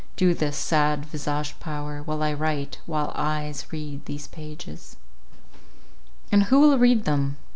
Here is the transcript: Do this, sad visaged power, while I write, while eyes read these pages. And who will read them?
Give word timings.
Do 0.15 0.33
this, 0.33 0.57
sad 0.57 1.05
visaged 1.05 1.59
power, 1.59 2.01
while 2.01 2.23
I 2.23 2.33
write, 2.33 2.79
while 2.87 3.11
eyes 3.13 3.67
read 3.71 4.05
these 4.05 4.25
pages. 4.25 4.95
And 6.31 6.45
who 6.45 6.59
will 6.59 6.79
read 6.79 7.05
them? 7.05 7.37